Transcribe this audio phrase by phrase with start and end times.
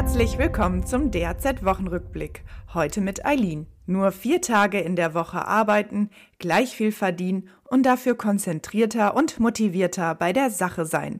[0.00, 2.44] Herzlich willkommen zum DRZ-Wochenrückblick.
[2.72, 3.66] Heute mit Eileen.
[3.84, 10.14] Nur vier Tage in der Woche arbeiten, gleich viel verdienen und dafür konzentrierter und motivierter
[10.14, 11.18] bei der Sache sein.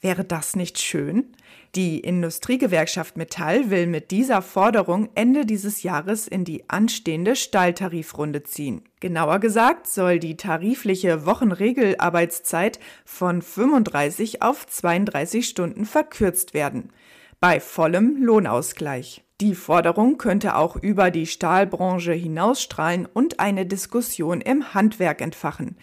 [0.00, 1.36] Wäre das nicht schön?
[1.76, 8.82] Die Industriegewerkschaft Metall will mit dieser Forderung Ende dieses Jahres in die anstehende Stahltarifrunde ziehen.
[8.98, 16.90] Genauer gesagt soll die tarifliche Wochenregelarbeitszeit von 35 auf 32 Stunden verkürzt werden.
[17.38, 19.22] Bei vollem Lohnausgleich.
[19.42, 25.76] Die Forderung könnte auch über die Stahlbranche hinausstrahlen und eine Diskussion im Handwerk entfachen.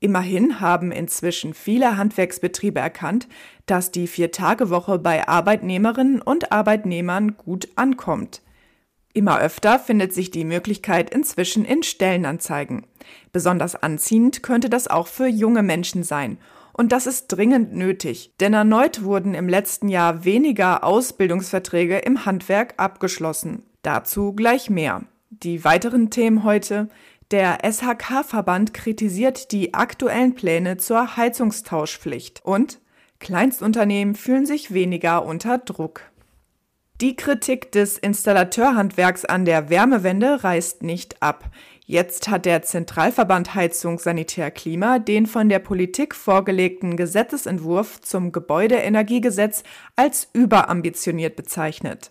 [0.00, 3.28] Immerhin haben inzwischen viele Handwerksbetriebe erkannt,
[3.66, 8.40] dass die Vier-Tage-Woche bei Arbeitnehmerinnen und Arbeitnehmern gut ankommt.
[9.12, 12.86] Immer öfter findet sich die Möglichkeit inzwischen in Stellenanzeigen.
[13.30, 16.38] Besonders anziehend könnte das auch für junge Menschen sein.
[16.76, 22.74] Und das ist dringend nötig, denn erneut wurden im letzten Jahr weniger Ausbildungsverträge im Handwerk
[22.78, 23.62] abgeschlossen.
[23.82, 25.04] Dazu gleich mehr.
[25.30, 26.88] Die weiteren Themen heute
[27.30, 32.80] der SHK-Verband kritisiert die aktuellen Pläne zur Heizungstauschpflicht und
[33.20, 36.02] Kleinstunternehmen fühlen sich weniger unter Druck.
[37.00, 41.50] Die Kritik des Installateurhandwerks an der Wärmewende reißt nicht ab.
[41.86, 49.64] Jetzt hat der Zentralverband Heizung Sanitär Klima den von der Politik vorgelegten Gesetzesentwurf zum Gebäudeenergiegesetz
[49.94, 52.10] als überambitioniert bezeichnet.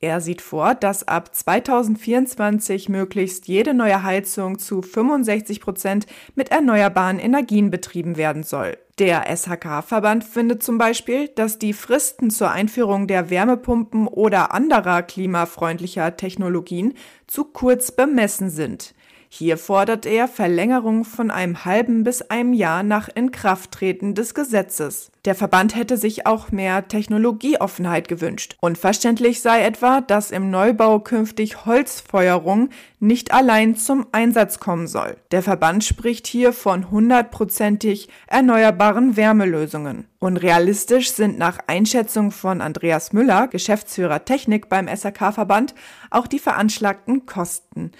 [0.00, 7.18] Er sieht vor, dass ab 2024 möglichst jede neue Heizung zu 65 Prozent mit erneuerbaren
[7.18, 8.78] Energien betrieben werden soll.
[9.00, 16.16] Der SHK-Verband findet zum Beispiel, dass die Fristen zur Einführung der Wärmepumpen oder anderer klimafreundlicher
[16.16, 16.94] Technologien
[17.26, 18.94] zu kurz bemessen sind.
[19.36, 25.10] Hier fordert er Verlängerung von einem halben bis einem Jahr nach Inkrafttreten des Gesetzes.
[25.24, 28.56] Der Verband hätte sich auch mehr Technologieoffenheit gewünscht.
[28.60, 32.68] Unverständlich sei etwa, dass im Neubau künftig Holzfeuerung
[33.00, 35.16] nicht allein zum Einsatz kommen soll.
[35.32, 40.06] Der Verband spricht hier von hundertprozentig erneuerbaren Wärmelösungen.
[40.20, 45.74] Unrealistisch sind nach Einschätzung von Andreas Müller, Geschäftsführer Technik beim SRK-Verband,
[46.10, 47.90] auch die veranschlagten Kosten.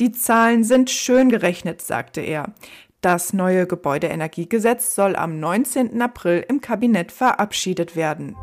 [0.00, 2.54] Die Zahlen sind schön gerechnet, sagte er.
[3.02, 6.00] Das neue Gebäudeenergiegesetz soll am 19.
[6.00, 8.34] April im Kabinett verabschiedet werden.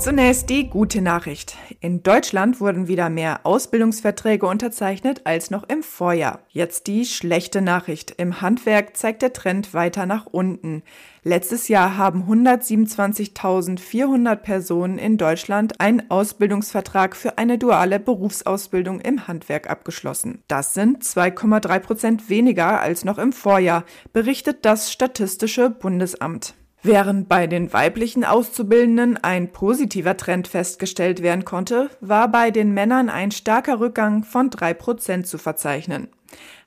[0.00, 1.58] Zunächst die gute Nachricht.
[1.80, 6.38] In Deutschland wurden wieder mehr Ausbildungsverträge unterzeichnet als noch im Vorjahr.
[6.48, 8.14] Jetzt die schlechte Nachricht.
[8.16, 10.82] Im Handwerk zeigt der Trend weiter nach unten.
[11.22, 19.68] Letztes Jahr haben 127.400 Personen in Deutschland einen Ausbildungsvertrag für eine duale Berufsausbildung im Handwerk
[19.68, 20.42] abgeschlossen.
[20.48, 23.84] Das sind 2,3 Prozent weniger als noch im Vorjahr,
[24.14, 26.54] berichtet das Statistische Bundesamt.
[26.82, 33.10] Während bei den weiblichen Auszubildenden ein positiver Trend festgestellt werden konnte, war bei den Männern
[33.10, 36.08] ein starker Rückgang von drei Prozent zu verzeichnen.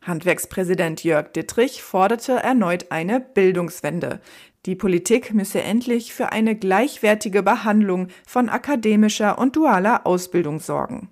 [0.03, 4.19] Handwerkspräsident Jörg Dittrich forderte erneut eine Bildungswende.
[4.68, 11.09] Die Politik müsse endlich für eine gleichwertige Behandlung von akademischer und dualer Ausbildung sorgen.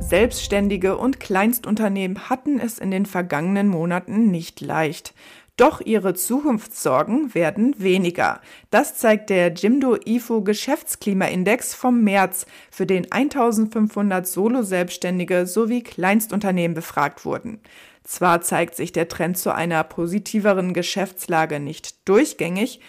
[0.00, 5.14] Selbstständige und Kleinstunternehmen hatten es in den vergangenen Monaten nicht leicht.
[5.60, 8.40] Doch ihre Zukunftssorgen werden weniger.
[8.70, 17.26] Das zeigt der Jimdo IFO Geschäftsklimaindex vom März, für den 1500 Solo-Selbstständige sowie Kleinstunternehmen befragt
[17.26, 17.60] wurden.
[18.04, 22.80] Zwar zeigt sich der Trend zu einer positiveren Geschäftslage nicht durchgängig,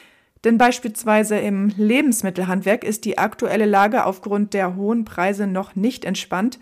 [0.46, 6.58] denn beispielsweise im Lebensmittelhandwerk ist die aktuelle Lage aufgrund der hohen Preise noch nicht entspannt,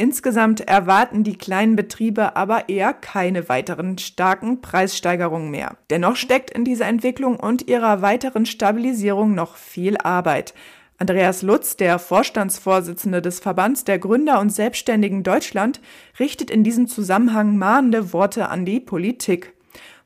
[0.00, 5.76] Insgesamt erwarten die kleinen Betriebe aber eher keine weiteren starken Preissteigerungen mehr.
[5.90, 10.54] Dennoch steckt in dieser Entwicklung und ihrer weiteren Stabilisierung noch viel Arbeit.
[10.96, 15.82] Andreas Lutz, der Vorstandsvorsitzende des Verbands der Gründer und Selbstständigen Deutschland,
[16.18, 19.52] richtet in diesem Zusammenhang mahnende Worte an die Politik.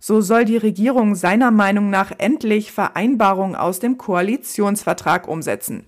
[0.01, 5.87] So soll die Regierung seiner Meinung nach endlich Vereinbarungen aus dem Koalitionsvertrag umsetzen.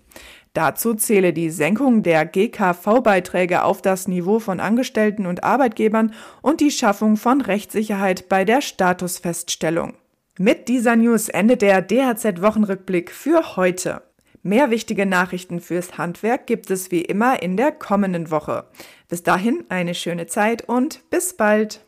[0.56, 6.70] Dazu zähle die Senkung der GKV-Beiträge auf das Niveau von Angestellten und Arbeitgebern und die
[6.70, 9.97] Schaffung von Rechtssicherheit bei der Statusfeststellung.
[10.38, 14.00] Mit dieser News endet der DHZ-Wochenrückblick für heute.
[14.43, 18.64] Mehr wichtige Nachrichten fürs Handwerk gibt es wie immer in der kommenden Woche.
[19.11, 21.85] Bis dahin eine schöne Zeit und bis bald.